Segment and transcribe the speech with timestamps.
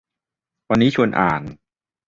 [0.69, 1.41] วันนี้ชวนอ่าน